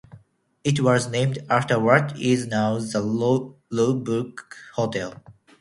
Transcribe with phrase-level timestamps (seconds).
[0.63, 5.21] It was named after what is now the Roebuck Hotel.